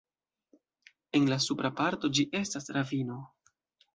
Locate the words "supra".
1.49-1.71